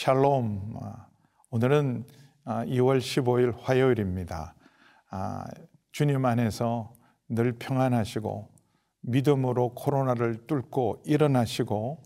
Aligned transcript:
샬롬. 0.00 0.78
아, 0.80 1.08
오늘은 1.50 2.06
2월 2.46 2.96
아, 2.96 2.98
15일 2.98 3.54
화요일입니다. 3.60 4.54
아, 5.10 5.44
주님 5.92 6.24
안에서 6.24 6.94
늘 7.28 7.52
평안하시고 7.52 8.48
믿음으로 9.02 9.74
코로나를 9.74 10.46
뚫고 10.46 11.02
일어나시고 11.04 12.02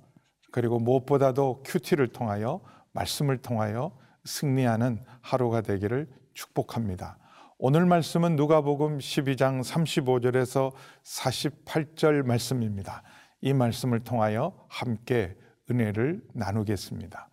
그리고 0.50 0.80
무엇보다도 0.80 1.62
큐티를 1.64 2.08
통하여 2.08 2.60
말씀을 2.94 3.38
통하여 3.38 3.96
승리하는 4.24 5.04
하루가 5.20 5.60
되기를 5.60 6.08
축복합니다. 6.32 7.18
오늘 7.58 7.86
말씀은 7.86 8.34
누가복음 8.34 8.98
12장 8.98 9.62
35절에서 9.62 10.72
48절 11.04 12.24
말씀입니다. 12.24 13.04
이 13.40 13.52
말씀을 13.52 14.00
통하여 14.00 14.66
함께 14.68 15.36
은혜를 15.70 16.24
나누겠습니다. 16.34 17.28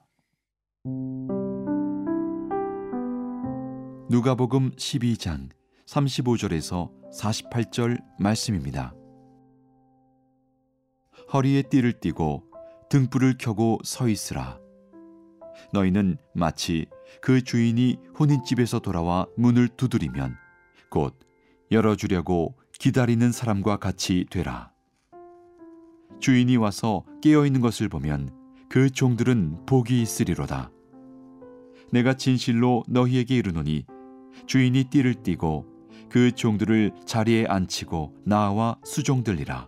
누가복음 4.09 4.71
12장 4.71 5.49
35절에서 5.85 6.91
48절 7.13 8.01
말씀입니다. 8.19 8.95
허리에 11.31 11.61
띠를 11.61 11.93
띠고 11.99 12.43
등불을 12.89 13.35
켜고 13.39 13.77
서 13.83 14.07
있으라. 14.09 14.59
너희는 15.71 16.17
마치 16.33 16.87
그 17.21 17.43
주인이 17.43 17.97
혼인집에서 18.19 18.79
돌아와 18.79 19.27
문을 19.37 19.67
두드리면 19.67 20.35
곧 20.89 21.17
열어주려고 21.71 22.57
기다리는 22.79 23.31
사람과 23.31 23.77
같이 23.77 24.25
되라. 24.31 24.71
주인이 26.19 26.57
와서 26.57 27.05
깨어 27.21 27.45
있는 27.45 27.61
것을 27.61 27.87
보면 27.87 28.41
그 28.67 28.89
종들은 28.89 29.65
복이 29.65 30.01
있으리로다. 30.01 30.71
내가 31.91 32.13
진실로 32.13 32.83
너희에게 32.87 33.35
이르노니 33.37 33.85
주인이 34.47 34.85
띠를 34.85 35.15
띠고 35.23 35.65
그 36.09 36.31
종들을 36.31 36.91
자리에 37.05 37.45
앉히고 37.47 38.15
나와 38.25 38.77
수종들리라. 38.83 39.67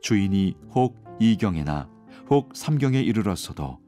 주인이 0.00 0.54
혹 0.74 1.02
이경에나 1.20 1.88
혹 2.30 2.54
삼경에 2.54 3.00
이르렀어도 3.00 3.78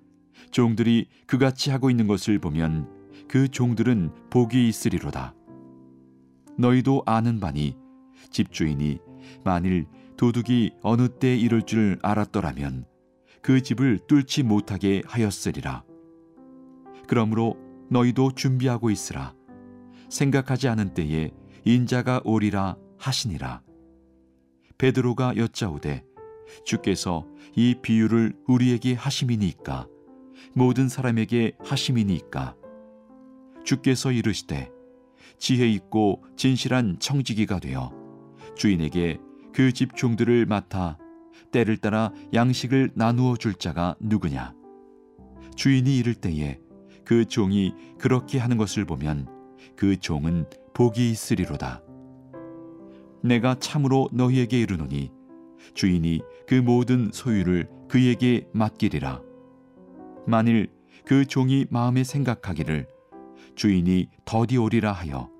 종들이 0.50 1.08
그같이 1.26 1.70
하고 1.70 1.90
있는 1.90 2.06
것을 2.06 2.38
보면 2.38 2.88
그 3.28 3.48
종들은 3.48 4.10
복이 4.30 4.68
있으리로다. 4.68 5.34
너희도 6.58 7.02
아는 7.06 7.40
바니 7.40 7.76
집주인이 8.30 8.98
만일 9.44 9.86
도둑이 10.16 10.72
어느 10.82 11.08
때 11.08 11.36
이럴 11.36 11.62
줄 11.62 11.98
알았더라면 12.02 12.86
그 13.42 13.62
집을 13.62 14.00
뚫지 14.06 14.42
못하게 14.42 15.02
하였으리라. 15.06 15.85
그러므로 17.06 17.56
너희도 17.90 18.32
준비하고 18.32 18.90
있으라. 18.90 19.34
생각하지 20.08 20.68
않은 20.68 20.94
때에 20.94 21.30
인자가 21.64 22.20
오리라 22.24 22.76
하시니라. 22.98 23.62
베드로가 24.78 25.36
여짜오되 25.36 26.04
주께서 26.64 27.26
이 27.54 27.74
비유를 27.80 28.34
우리에게 28.46 28.94
하심이니까 28.94 29.88
모든 30.54 30.88
사람에게 30.88 31.52
하심이니까 31.64 32.54
주께서 33.64 34.12
이르시되 34.12 34.70
지혜 35.38 35.68
있고 35.70 36.22
진실한 36.36 36.98
청지기가 37.00 37.58
되어 37.58 37.90
주인에게 38.54 39.18
그 39.52 39.72
집 39.72 39.96
종들을 39.96 40.46
맡아 40.46 40.98
때를 41.50 41.78
따라 41.78 42.12
양식을 42.34 42.90
나누어 42.94 43.36
줄 43.36 43.54
자가 43.54 43.96
누구냐 44.00 44.54
주인이 45.56 45.96
이를 45.96 46.14
때에 46.14 46.60
그 47.06 47.24
종이 47.24 47.72
그렇게 47.98 48.38
하는 48.38 48.56
것을 48.56 48.84
보면 48.84 49.28
그 49.76 49.96
종은 49.96 50.44
복이 50.74 51.08
있으리로다. 51.10 51.80
내가 53.22 53.54
참으로 53.60 54.08
너희에게 54.12 54.60
이르노니 54.60 55.12
주인이 55.74 56.20
그 56.48 56.56
모든 56.56 57.10
소유를 57.12 57.68
그에게 57.88 58.48
맡기리라. 58.52 59.22
만일 60.26 60.68
그 61.04 61.24
종이 61.24 61.64
마음에 61.70 62.02
생각하기를 62.02 62.88
주인이 63.54 64.08
더디 64.24 64.56
오리라 64.56 64.90
하여 64.90 65.30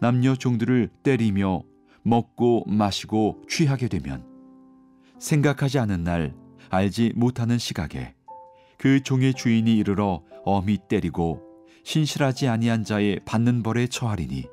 남녀 0.00 0.36
종들을 0.36 0.90
때리며 1.02 1.62
먹고 2.02 2.64
마시고 2.66 3.42
취하게 3.48 3.88
되면 3.88 4.24
생각하지 5.18 5.80
않은 5.80 6.04
날 6.04 6.34
알지 6.70 7.12
못하는 7.16 7.58
시각에 7.58 8.14
그 8.80 9.02
종의 9.02 9.34
주인이 9.34 9.76
이르러 9.76 10.22
엄히 10.42 10.78
때리고 10.88 11.42
신실하지 11.84 12.48
아니한 12.48 12.82
자의 12.82 13.20
받는 13.26 13.62
벌에 13.62 13.86
처하리니 13.86 14.46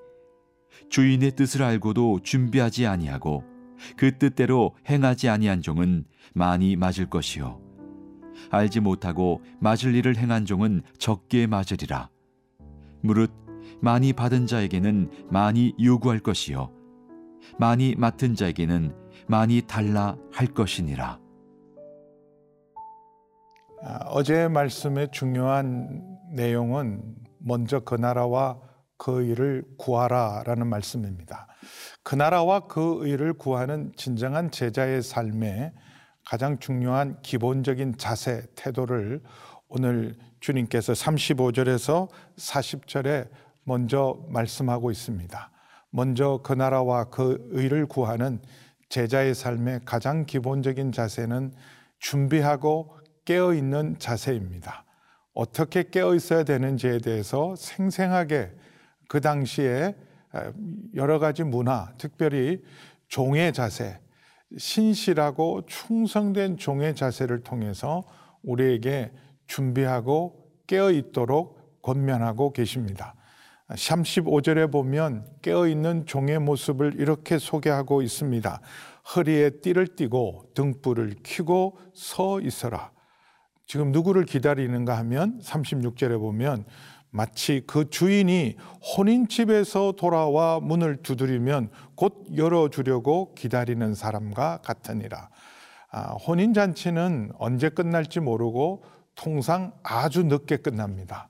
주인의 0.89 1.31
뜻을 1.37 1.63
알고도 1.63 2.19
준비하지 2.23 2.87
아니하고 2.87 3.45
그 3.95 4.17
뜻대로 4.17 4.75
행하지 4.89 5.29
아니한 5.29 5.61
종은 5.61 6.03
많이 6.33 6.75
맞을 6.75 7.09
것이요 7.09 7.61
알지 8.51 8.81
못하고 8.81 9.41
맞을 9.61 9.95
일을 9.95 10.17
행한 10.17 10.43
종은 10.43 10.81
적게 10.97 11.47
맞으리라. 11.47 12.09
무릇 12.99 13.31
많이 13.81 14.11
받은 14.11 14.45
자에게는 14.45 15.09
많이 15.31 15.73
요구할 15.81 16.19
것이요 16.19 16.73
많이 17.57 17.95
맡은 17.95 18.35
자에게는 18.35 18.93
많이 19.27 19.61
달라 19.61 20.17
할 20.33 20.47
것이니라. 20.47 21.26
아, 23.89 23.99
어제 24.07 24.49
말씀의 24.49 25.11
중요한 25.13 26.19
내용은 26.33 27.01
먼저 27.39 27.79
그 27.79 27.95
나라와 27.95 28.59
그 28.97 29.23
일을 29.23 29.63
구하라라는 29.77 30.67
말씀입니다. 30.67 31.47
그 32.03 32.13
나라와 32.15 32.67
그 32.67 32.97
의를 33.03 33.31
구하는 33.31 33.93
진정한 33.95 34.51
제자의 34.51 35.01
삶에 35.01 35.71
가장 36.25 36.59
중요한 36.59 37.21
기본적인 37.21 37.97
자세, 37.97 38.43
태도를 38.55 39.21
오늘 39.69 40.17
주님께서 40.41 40.91
35절에서 40.91 42.09
40절에 42.35 43.29
먼저 43.63 44.19
말씀하고 44.27 44.91
있습니다. 44.91 45.51
먼저 45.91 46.41
그 46.43 46.51
나라와 46.51 47.05
그 47.05 47.37
의를 47.51 47.85
구하는 47.85 48.41
제자의 48.89 49.33
삶의 49.33 49.81
가장 49.85 50.25
기본적인 50.25 50.91
자세는 50.91 51.53
준비하고 51.99 52.97
깨어 53.27 53.53
있는 53.53 53.99
자세입니다. 53.99 54.85
어떻게 55.33 55.83
깨어 55.83 56.15
있어야 56.15 56.45
되는지에 56.45 56.99
대해서 56.99 57.57
생생하게 57.57 58.53
그 59.09 59.19
당시에 59.19 59.95
여러 60.95 61.19
가지 61.19 61.43
문화, 61.43 61.91
특별히 61.97 62.63
종의 63.09 63.51
자세, 63.51 63.99
신실하고 64.57 65.65
충성된 65.65 66.55
종의 66.55 66.95
자세를 66.95 67.41
통해서 67.41 68.05
우리에게 68.43 69.11
준비하고 69.45 70.49
깨어 70.65 70.91
있도록 70.91 71.81
권면하고 71.81 72.53
계십니다. 72.53 73.13
35절에 73.71 74.71
보면 74.71 75.27
깨어 75.41 75.67
있는 75.67 76.05
종의 76.05 76.39
모습을 76.39 76.93
이렇게 76.97 77.39
소개하고 77.39 78.01
있습니다. 78.01 78.61
허리에 79.15 79.49
띠를 79.49 79.97
띠고 79.97 80.51
등불을 80.53 81.15
켜고 81.23 81.77
서 81.93 82.39
있어라. 82.39 82.95
지금 83.67 83.91
누구를 83.91 84.25
기다리는가 84.25 84.97
하면 84.99 85.39
36절에 85.41 86.17
보면 86.19 86.63
마치 87.09 87.63
그 87.67 87.89
주인이 87.89 88.55
혼인집에서 88.97 89.93
돌아와 89.97 90.59
문을 90.61 91.03
두드리면 91.03 91.69
곧 91.95 92.25
열어주려고 92.35 93.33
기다리는 93.35 93.93
사람과 93.93 94.59
같으니라. 94.63 95.29
아, 95.91 96.13
혼인잔치는 96.13 97.31
언제 97.37 97.69
끝날지 97.69 98.21
모르고 98.21 98.83
통상 99.15 99.73
아주 99.83 100.23
늦게 100.23 100.57
끝납니다. 100.57 101.29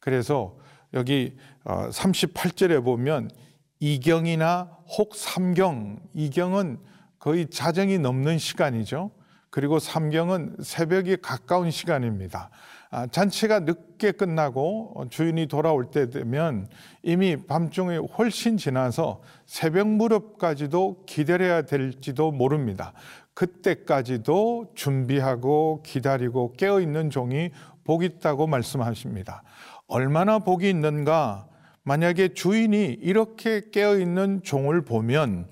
그래서 0.00 0.56
여기 0.94 1.36
38절에 1.64 2.78
어, 2.78 2.80
보면 2.82 3.30
이경이나 3.78 4.70
혹 4.96 5.14
삼경, 5.14 6.00
이경은 6.14 6.78
거의 7.18 7.48
자정이 7.50 7.98
넘는 7.98 8.38
시간이죠. 8.38 9.10
그리고 9.50 9.78
삼경은 9.78 10.56
새벽이 10.60 11.18
가까운 11.22 11.70
시간입니다. 11.70 12.50
아, 12.90 13.06
잔치가 13.06 13.60
늦게 13.60 14.12
끝나고 14.12 15.06
주인이 15.10 15.46
돌아올 15.48 15.90
때 15.90 16.08
되면 16.08 16.68
이미 17.02 17.36
밤중에 17.36 17.96
훨씬 17.96 18.56
지나서 18.56 19.22
새벽 19.44 19.88
무렵까지도 19.88 21.04
기다려야 21.06 21.62
될지도 21.62 22.30
모릅니다. 22.30 22.92
그때까지도 23.34 24.72
준비하고 24.74 25.82
기다리고 25.84 26.54
깨어 26.54 26.80
있는 26.80 27.10
종이 27.10 27.50
복 27.84 28.02
있다고 28.02 28.46
말씀하십니다. 28.46 29.42
얼마나 29.86 30.38
복이 30.38 30.68
있는가? 30.68 31.46
만약에 31.82 32.28
주인이 32.34 32.98
이렇게 33.00 33.62
깨어 33.70 33.98
있는 33.98 34.42
종을 34.42 34.84
보면 34.84 35.48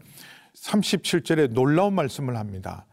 37절에 0.57 1.53
놀라운 1.53 1.95
말씀을 1.95 2.37
합니다. 2.37 2.87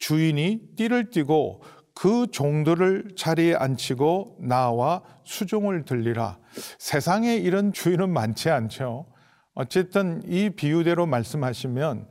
주인이 0.00 0.60
띠를 0.76 1.10
띠고 1.10 1.62
그 1.94 2.26
종들을 2.32 3.12
자리에 3.16 3.54
앉히고 3.54 4.38
나와 4.40 5.02
수종을 5.24 5.84
들리라. 5.84 6.38
세상에 6.78 7.36
이런 7.36 7.72
주인은 7.72 8.10
많지 8.10 8.50
않죠. 8.50 9.06
어쨌든 9.54 10.22
이 10.26 10.50
비유대로 10.50 11.06
말씀하시면 11.06 12.08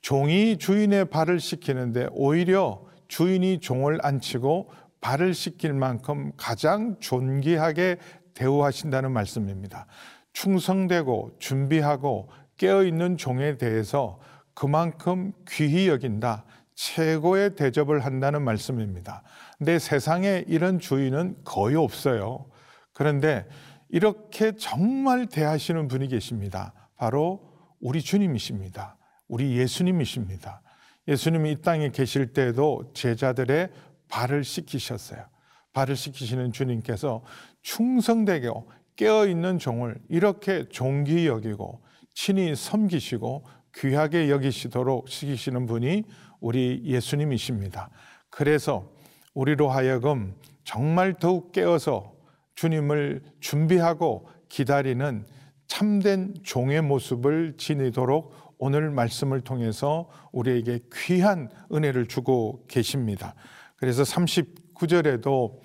종이 0.00 0.56
주인의 0.56 1.06
발을 1.06 1.40
씻기는데 1.40 2.08
오히려 2.12 2.84
주인이 3.08 3.58
종을 3.58 3.98
앉히고 4.02 4.70
발을 5.00 5.34
씻길 5.34 5.72
만큼 5.72 6.32
가장 6.36 6.96
존귀하게 7.00 7.98
대우하신다는 8.34 9.10
말씀입니다. 9.10 9.86
충성되고 10.32 11.32
준비하고 11.40 12.28
깨어있는 12.56 13.16
종에 13.16 13.58
대해서 13.58 14.20
그만큼 14.54 15.32
귀히 15.48 15.88
여긴다. 15.88 16.44
최고의 16.82 17.54
대접을 17.54 18.04
한다는 18.04 18.42
말씀입니다. 18.42 19.22
근데 19.56 19.78
세상에 19.78 20.44
이런 20.48 20.80
주인은 20.80 21.36
거의 21.44 21.76
없어요. 21.76 22.46
그런데 22.92 23.46
이렇게 23.88 24.56
정말 24.56 25.26
대하시는 25.26 25.86
분이 25.86 26.08
계십니다. 26.08 26.72
바로 26.96 27.52
우리 27.80 28.02
주님이십니다. 28.02 28.96
우리 29.28 29.56
예수님이십니다. 29.58 30.60
예수님이 31.06 31.52
이 31.52 31.62
땅에 31.62 31.90
계실 31.90 32.32
때에도 32.32 32.90
제자들의 32.94 33.70
발을 34.08 34.42
씻기셨어요. 34.42 35.24
발을 35.72 35.94
씻기시는 35.94 36.52
주님께서 36.52 37.22
충성되게 37.62 38.50
깨어있는 38.96 39.58
종을 39.58 40.00
이렇게 40.08 40.68
존귀 40.68 41.28
여기고 41.28 41.80
친히 42.12 42.56
섬기시고 42.56 43.46
귀하게 43.76 44.30
여기시도록 44.30 45.08
시키시는 45.08 45.66
분이 45.66 46.04
우리 46.42 46.82
예수님이십니다. 46.84 47.88
그래서 48.28 48.90
우리로 49.32 49.70
하여금 49.70 50.34
정말 50.64 51.14
더욱 51.14 51.52
깨어서 51.52 52.12
주님을 52.56 53.22
준비하고 53.40 54.28
기다리는 54.48 55.24
참된 55.66 56.34
종의 56.42 56.82
모습을 56.82 57.54
지니도록 57.56 58.34
오늘 58.58 58.90
말씀을 58.90 59.40
통해서 59.40 60.10
우리에게 60.32 60.80
귀한 60.92 61.48
은혜를 61.72 62.06
주고 62.08 62.66
계십니다. 62.68 63.34
그래서 63.76 64.02
39절에도 64.02 65.60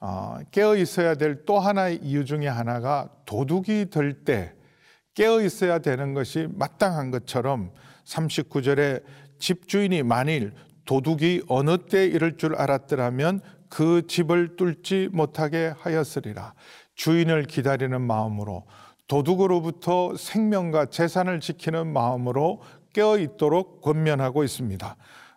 어, 0.00 0.38
깨어 0.52 0.76
있어야 0.76 1.14
될 1.16 1.44
또 1.44 1.58
하나의 1.58 1.98
이유 2.02 2.24
중에 2.24 2.46
하나가 2.46 3.10
도둑이 3.26 3.86
들때 3.90 4.54
깨어 5.14 5.40
있어야 5.42 5.80
되는 5.80 6.14
것이 6.14 6.46
마땅한 6.52 7.10
것처럼 7.10 7.72
39절에 8.04 9.02
집주인이 9.38 10.02
만일 10.02 10.52
도둑이 10.84 11.42
어느 11.48 11.78
때 11.78 12.06
이럴 12.06 12.36
줄 12.36 12.54
알았더라면 12.54 13.40
그 13.68 14.06
집을 14.06 14.56
뚫지 14.56 15.10
못하게 15.12 15.72
하였으리라. 15.78 16.54
주인을 16.94 17.44
기다리는 17.44 18.00
마음으로 18.00 18.64
도둑으로부터 19.06 20.16
생명과 20.16 20.86
재산을 20.86 21.40
지키는 21.40 21.92
마음으로 21.92 22.62
깨어 22.92 23.18
있도록 23.18 23.80
권면하고 23.80 24.44
있습니다. 24.44 24.96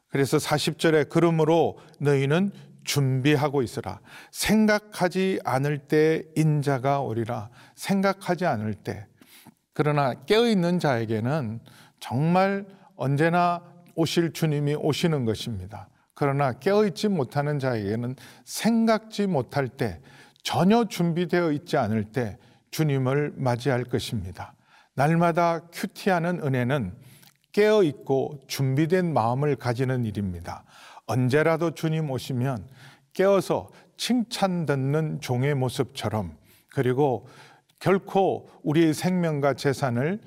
그래서 0.10 0.38
40절에 0.38 1.10
그러므로 1.10 1.78
너희는 2.00 2.52
준비하고 2.84 3.62
있으라. 3.62 4.00
생각하지 4.32 5.40
않을 5.44 5.78
때 5.80 6.24
인자가 6.36 7.02
오리라. 7.02 7.50
생각하지 7.76 8.46
않을 8.46 8.74
때. 8.74 9.06
그러나 9.74 10.14
깨어 10.14 10.48
있는 10.48 10.80
자에게는 10.80 11.60
정말 12.00 12.66
언제나 12.96 13.62
오실 13.96 14.34
주님이 14.34 14.76
오시는 14.76 15.26
것입니다. 15.26 15.90
그러나 16.14 16.54
깨어있지 16.54 17.08
못하는 17.08 17.60
자에게는 17.60 18.16
생각지 18.46 19.28
못할 19.28 19.68
때 19.68 20.02
전혀 20.44 20.86
준비되어 20.86 21.52
있지 21.52 21.78
않을 21.78 22.06
때 22.12 22.38
주님을 22.72 23.34
맞이할 23.38 23.84
것입니다. 23.86 24.54
날마다 24.96 25.62
큐티하는 25.72 26.44
은혜는 26.44 26.94
깨어있고 27.52 28.42
준비된 28.48 29.14
마음을 29.14 29.56
가지는 29.56 30.06
일입니다. 30.06 30.64
언제라도 31.06 31.72
주님 31.72 32.10
오시면 32.10 32.68
깨어서 33.14 33.70
칭찬 33.98 34.66
듣는 34.66 35.20
종의 35.22 35.56
모습처럼 35.56 36.38
그리고 36.70 37.28
결코 37.80 38.48
우리의 38.64 38.94
생명과 38.94 39.56
재산을 39.56 40.22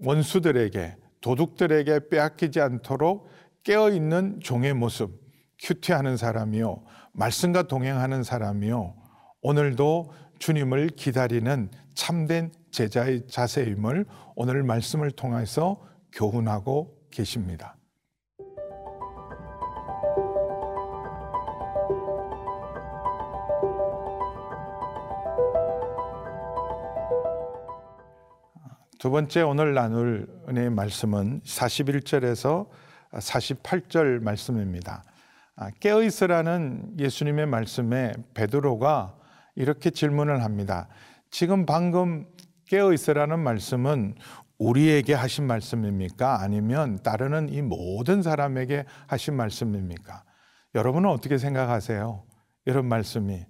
원수들에게 0.00 0.96
도둑들에게 1.20 2.08
빼앗기지 2.08 2.60
않도록 2.60 3.28
깨어있는 3.64 4.40
종의 4.40 4.74
모습, 4.74 5.20
큐티하는 5.58 6.16
사람이요. 6.16 6.82
말씀과 7.12 7.62
동행하는 7.64 8.22
사람이요. 8.22 8.94
오늘도 9.42 10.12
주님을 10.38 10.90
기다리는 10.90 11.70
참된 11.94 12.52
제자의 12.70 13.26
자세임을 13.26 14.06
오늘 14.36 14.62
말씀을 14.62 15.10
통해서 15.10 15.80
교훈하고 16.12 16.96
계십니다. 17.10 17.77
두 28.98 29.10
번째 29.10 29.42
오늘 29.42 29.74
나눌 29.74 30.26
은혜의 30.48 30.70
말씀은 30.70 31.42
41절에서 31.42 32.66
48절 33.12 34.20
말씀입니다. 34.24 35.04
아, 35.54 35.70
깨어 35.78 36.02
있으라는 36.02 36.96
예수님의 36.98 37.46
말씀에 37.46 38.12
베드로가 38.34 39.14
이렇게 39.54 39.90
질문을 39.90 40.42
합니다. 40.42 40.88
지금 41.30 41.64
방금 41.64 42.26
깨어 42.66 42.92
있으라는 42.92 43.38
말씀은 43.38 44.16
우리에게 44.58 45.14
하신 45.14 45.46
말씀입니까? 45.46 46.42
아니면 46.42 47.00
따르는 47.04 47.50
이 47.50 47.62
모든 47.62 48.20
사람에게 48.20 48.84
하신 49.06 49.34
말씀입니까? 49.34 50.24
여러분은 50.74 51.08
어떻게 51.08 51.38
생각하세요? 51.38 52.24
이런 52.64 52.86
말씀이 52.86 53.46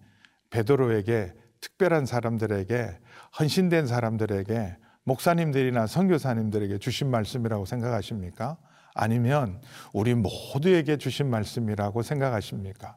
베드로에게 0.50 1.32
특별한 1.62 2.04
사람들에게 2.04 2.98
헌신된 3.38 3.86
사람들에게 3.86 4.76
목사님들이나 5.08 5.86
선교사님들에게 5.86 6.78
주신 6.78 7.10
말씀이라고 7.10 7.64
생각하십니까? 7.64 8.58
아니면 8.94 9.60
우리 9.92 10.14
모두에게 10.14 10.98
주신 10.98 11.30
말씀이라고 11.30 12.02
생각하십니까? 12.02 12.96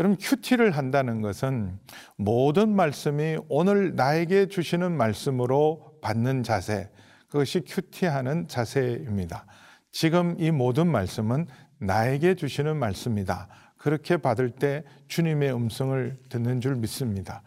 여러분 0.00 0.16
큐티를 0.18 0.72
한다는 0.72 1.20
것은 1.20 1.78
모든 2.16 2.74
말씀이 2.74 3.38
오늘 3.48 3.94
나에게 3.94 4.46
주시는 4.46 4.96
말씀으로 4.96 5.94
받는 6.02 6.42
자세, 6.42 6.90
그것이 7.28 7.60
큐티하는 7.60 8.48
자세입니다. 8.48 9.46
지금 9.92 10.34
이 10.40 10.50
모든 10.50 10.88
말씀은 10.88 11.46
나에게 11.78 12.34
주시는 12.34 12.76
말씀이다. 12.76 13.48
그렇게 13.76 14.16
받을 14.16 14.50
때 14.50 14.82
주님의 15.08 15.54
음성을 15.54 16.18
듣는 16.30 16.60
줄 16.60 16.74
믿습니다. 16.76 17.42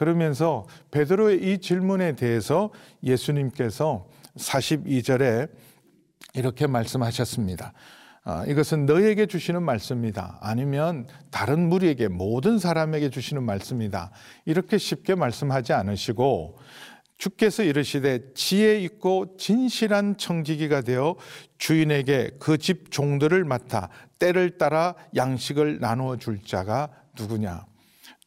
그러면서 0.00 0.66
베드로의 0.92 1.42
이 1.42 1.58
질문에 1.58 2.16
대해서 2.16 2.70
예수님께서 3.04 4.06
42절에 4.38 5.50
이렇게 6.32 6.66
말씀하셨습니다. 6.66 7.74
아, 8.24 8.46
이것은 8.46 8.86
너에게 8.86 9.26
주시는 9.26 9.62
말씀이다. 9.62 10.38
아니면 10.40 11.06
다른 11.30 11.68
무리에게 11.68 12.08
모든 12.08 12.58
사람에게 12.58 13.10
주시는 13.10 13.42
말씀이다. 13.42 14.10
이렇게 14.46 14.78
쉽게 14.78 15.16
말씀하지 15.16 15.74
않으시고 15.74 16.56
주께서 17.18 17.62
이르시되 17.62 18.32
지혜 18.32 18.80
있고 18.80 19.36
진실한 19.36 20.16
청지기가 20.16 20.80
되어 20.80 21.16
주인에게 21.58 22.30
그 22.38 22.56
집 22.56 22.90
종들을 22.90 23.44
맡아 23.44 23.90
때를 24.18 24.56
따라 24.56 24.94
양식을 25.14 25.80
나누어 25.80 26.16
줄 26.16 26.42
자가 26.42 26.88
누구냐? 27.18 27.69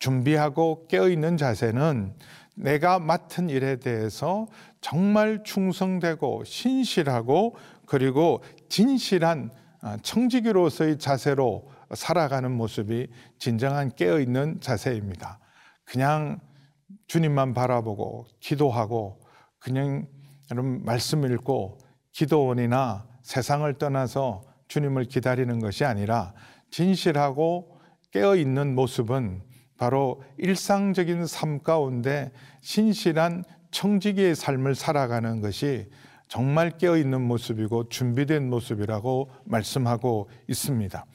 준비하고 0.04 0.88
깨어있는 0.90 1.38
자세는 1.38 2.14
내가 2.56 3.00
맡은 3.00 3.50
일에 3.50 3.78
대해서 3.78 4.48
정말 4.82 5.44
충성되고 5.46 6.44
신실하고 6.44 7.56
그리고 7.86 8.44
진실한 8.68 9.50
아, 9.80 9.98
청지기로서의 10.02 11.00
자세로 11.00 11.70
살아가는 11.94 12.52
모습이 12.52 13.08
진정한 13.40 13.96
깨어있는 13.96 14.60
자세입니다. 14.60 15.40
그냥 15.86 16.42
주님만 17.08 17.54
바라보고 17.54 18.26
기도하고 18.42 19.22
그냥 19.58 20.08
말씀 20.84 21.24
읽고 21.24 21.78
기도원이나 22.12 23.08
세상을 23.22 23.74
떠나서 23.78 24.44
주님을 24.68 25.06
기다리는 25.06 25.60
것이 25.60 25.86
아니라 25.86 26.34
진실하고 26.72 27.80
깨어있는 28.12 28.76
모습은 28.76 29.53
바로 29.84 30.24
일상적인 30.38 31.26
삶 31.28 31.60
가운데 31.60 32.32
신실한 32.62 33.44
청지기의 33.72 34.34
삶을 34.34 34.76
살아가는 34.76 35.42
것이 35.42 35.88
정말 36.30 36.72
깨어 36.78 36.96
있는 36.96 37.20
모습이고 37.20 37.90
준비된 37.90 38.50
모습이라고 38.50 39.30
말씀하고 39.44 40.30
있습니다. 40.48 41.06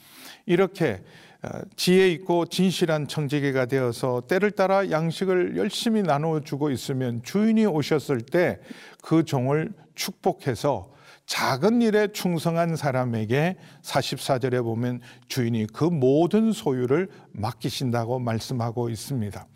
이렇게 0.44 1.00
어, 1.40 1.48
지혜 1.76 2.10
있고 2.10 2.44
진실한 2.44 3.08
청지기가 3.08 3.64
되어서 3.66 4.20
때를 4.28 4.50
따라 4.50 4.90
양식을 4.90 5.56
열심히 5.56 6.02
나누어 6.02 6.40
주고 6.40 6.70
있으면 6.70 7.22
주인이 7.22 7.64
오셨을 7.64 8.20
때 8.20 8.58
그 9.02 9.24
종을 9.24 9.72
축복해서 9.94 10.92
작은 11.28 11.82
일에 11.82 12.08
충성한 12.08 12.74
사람에게 12.74 13.58
44절에 13.82 14.62
보면 14.64 15.00
주인이 15.28 15.66
그 15.74 15.84
모든 15.84 16.52
소유를 16.52 17.10
맡기신다고 17.32 18.18
말씀하고 18.18 18.88
있습니다. 18.88 19.46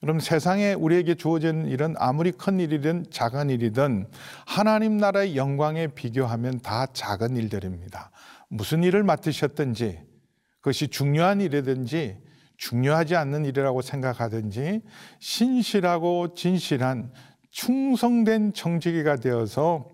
그럼 0.00 0.18
세상에 0.18 0.72
우리에게 0.72 1.14
주어진 1.14 1.66
일은 1.66 1.94
아무리 1.96 2.32
큰 2.32 2.58
일이든 2.58 3.06
작은 3.12 3.50
일이든 3.50 4.08
하나님 4.46 4.96
나라의 4.96 5.36
영광에 5.36 5.86
비교하면 5.94 6.58
다 6.58 6.86
작은 6.92 7.36
일들입니다. 7.36 8.10
무슨 8.48 8.82
일을 8.82 9.04
맡으셨든지 9.04 10.00
그것이 10.56 10.88
중요한 10.88 11.40
일이든지 11.40 12.18
중요하지 12.56 13.14
않는 13.14 13.44
일이라고 13.44 13.80
생각하든지 13.80 14.80
신실하고 15.20 16.34
진실한 16.34 17.12
충성된 17.52 18.54
정직이가 18.54 19.16
되어서 19.16 19.91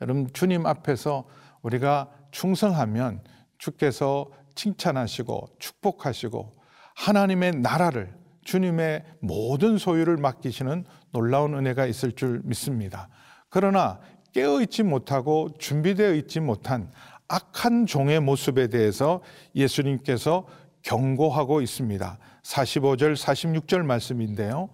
여러분 0.00 0.28
주님 0.32 0.66
앞에서 0.66 1.24
우리가 1.62 2.10
충성하면 2.30 3.22
주께서 3.58 4.30
칭찬하시고 4.54 5.48
축복하시고 5.58 6.52
하나님의 6.94 7.52
나라를 7.56 8.14
주님의 8.44 9.04
모든 9.20 9.76
소유를 9.78 10.16
맡기시는 10.18 10.84
놀라운 11.10 11.54
은혜가 11.54 11.86
있을 11.86 12.12
줄 12.12 12.40
믿습니다. 12.44 13.08
그러나 13.48 14.00
깨어 14.32 14.60
있지 14.62 14.82
못하고 14.82 15.50
준비되어 15.58 16.14
있지 16.14 16.40
못한 16.40 16.90
악한 17.28 17.86
종의 17.86 18.20
모습에 18.20 18.68
대해서 18.68 19.20
예수님께서 19.54 20.46
경고하고 20.82 21.60
있습니다. 21.60 22.18
45절, 22.42 23.16
46절 23.16 23.82
말씀인데요. 23.82 24.68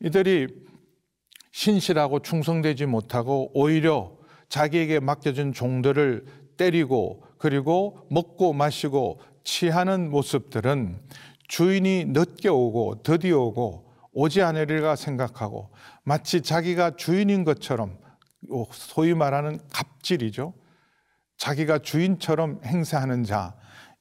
이들이 0.00 0.48
신실하고 1.52 2.20
충성되지 2.20 2.86
못하고 2.86 3.50
오히려 3.54 4.16
자기에게 4.52 5.00
맡겨진 5.00 5.54
종들을 5.54 6.26
때리고 6.58 7.22
그리고 7.38 8.06
먹고 8.10 8.52
마시고 8.52 9.18
취하는 9.44 10.10
모습들은 10.10 11.00
주인이 11.48 12.04
늦게 12.08 12.50
오고 12.50 13.02
드디어 13.02 13.40
오고 13.40 13.90
오지 14.12 14.42
않으리라 14.42 14.94
생각하고 14.94 15.70
마치 16.04 16.42
자기가 16.42 16.96
주인인 16.96 17.44
것처럼 17.44 17.96
소위 18.72 19.14
말하는 19.14 19.58
갑질이죠. 19.72 20.52
자기가 21.38 21.78
주인처럼 21.78 22.60
행세하는 22.62 23.24
자, 23.24 23.54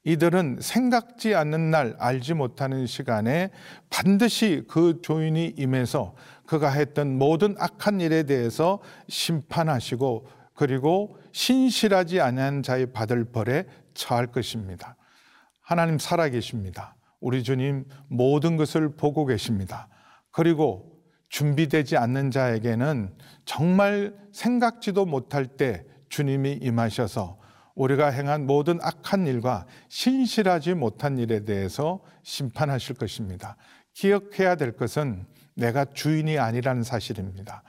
이들은 0.04 0.58
생각지 0.60 1.34
않는 1.34 1.72
날 1.72 1.96
알지 1.98 2.34
못하는 2.34 2.88
시간에 2.88 3.52
반드시 3.90 4.66
그 4.68 5.00
주인이 5.02 5.54
임해서 5.58 6.14
그가 6.46 6.72
했던 6.72 7.18
모든 7.18 7.56
악한 7.58 8.02
일에 8.02 8.24
대해서 8.24 8.80
심판하시고 9.08 10.41
그리고 10.62 11.18
신실하지 11.32 12.22
아니한 12.22 12.62
자의 12.62 12.86
받을 12.86 13.26
벌에 13.26 13.66
처할 13.96 14.28
것입니다. 14.28 14.96
하나님 15.60 15.98
살아 15.98 16.30
계십니다. 16.30 16.96
우리 17.20 17.42
주님 17.42 17.86
모든 18.08 18.58
것을 18.58 18.96
보고 18.96 19.26
계십니다. 19.26 19.88
그리고 20.30 21.02
준비되지 21.30 21.98
않는 21.98 22.30
자에게는 22.30 23.12
정말 23.44 24.14
생각지도 24.34 25.08
못할 25.08 25.48
때 25.48 25.84
주님이 26.10 26.60
임하셔서 26.62 27.40
우리가 27.74 28.10
행한 28.10 28.46
모든 28.46 28.78
악한 28.84 29.26
일과 29.26 29.66
신실하지 29.90 30.76
못한 30.76 31.18
일에 31.18 31.44
대해서 31.44 32.02
심판하실 32.22 32.98
것입니다. 32.98 33.58
기억해야 33.96 34.54
될 34.54 34.74
것은 34.74 35.26
내가 35.56 35.86
주인이 35.86 36.38
아니라는 36.38 36.84
사실입니다. 36.84 37.64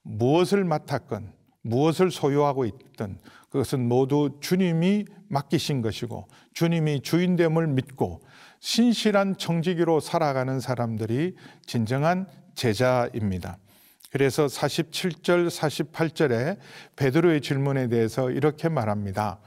무엇을 0.00 0.64
맡았건 0.64 1.38
무엇을 1.62 2.10
소유하고 2.10 2.64
있든 2.64 3.18
그것은 3.50 3.88
모두 3.88 4.38
주님이 4.40 5.04
맡기신 5.28 5.82
것이고 5.82 6.26
주님이 6.54 7.02
주인됨을 7.02 7.66
믿고 7.68 8.22
신실한 8.60 9.36
청지기로 9.36 10.00
살아가는 10.00 10.60
사람들이 10.60 11.34
진정한 11.66 12.26
제자입니다. 12.54 13.58
그래서 14.10 14.46
47절, 14.46 15.48
48절에 15.48 16.58
베드로의 16.96 17.40
질문에 17.40 17.88
대해서 17.88 18.30
이렇게 18.30 18.68
말합니다. 18.68 19.38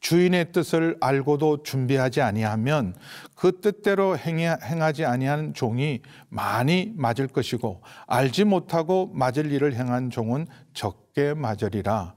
주인의 0.00 0.52
뜻을 0.52 0.96
알고도 1.00 1.62
준비하지 1.62 2.20
아니하면 2.20 2.94
그 3.34 3.60
뜻대로 3.60 4.16
행하지 4.18 5.04
아니한 5.04 5.54
종이 5.54 6.00
많이 6.28 6.92
맞을 6.96 7.28
것이고 7.28 7.82
알지 8.06 8.44
못하고 8.44 9.10
맞을 9.14 9.50
일을 9.52 9.74
행한 9.74 10.10
종은 10.10 10.46
적 10.74 11.07
게 11.18 11.34
맞으리라. 11.34 12.14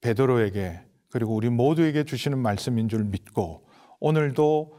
베드로에게 0.00 0.80
그리고 1.10 1.34
우리 1.34 1.50
모두에게 1.50 2.04
주시는 2.04 2.38
말씀인 2.38 2.88
줄 2.88 3.02
믿고 3.02 3.66
오늘도 3.98 4.78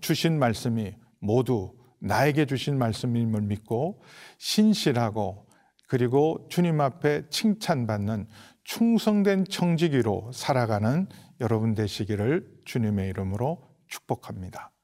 주신 0.00 0.38
말씀이 0.38 0.94
모두 1.18 1.74
나에게 2.00 2.46
주신 2.46 2.78
말씀임을 2.78 3.42
믿고 3.42 4.04
신실하고 4.38 5.48
그리고 5.88 6.46
주님 6.48 6.80
앞에 6.80 7.28
칭찬받는 7.28 8.28
충성된 8.62 9.46
청지기로 9.46 10.30
살아가는 10.32 11.08
여러분 11.40 11.74
되시기를 11.74 12.46
주님의 12.66 13.08
이름으로 13.08 13.64
축복합니다. 13.88 14.75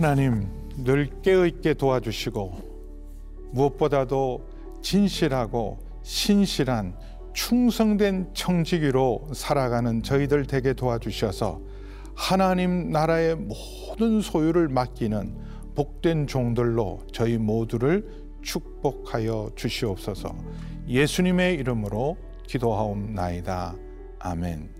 하나님 0.00 0.48
늘 0.78 1.10
깨어있게 1.20 1.74
도와주시고 1.74 3.50
무엇보다도 3.52 4.48
진실하고 4.80 5.76
신실한 6.02 6.96
충성된 7.34 8.30
청지기로 8.32 9.28
살아가는 9.34 10.02
저희들 10.02 10.46
되게 10.46 10.72
도와주셔서 10.72 11.60
하나님 12.14 12.88
나라의 12.90 13.36
모든 13.36 14.22
소유를 14.22 14.68
맡기는 14.68 15.36
복된 15.74 16.26
종들로 16.26 17.00
저희 17.12 17.36
모두를 17.36 18.08
축복하여 18.40 19.50
주시옵소서 19.54 20.34
예수님의 20.88 21.56
이름으로 21.56 22.16
기도하옵나이다. 22.46 23.74
아멘. 24.18 24.79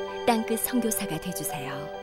땅끝 0.25 0.59
성교사가 0.59 1.19
되주세요 1.19 2.00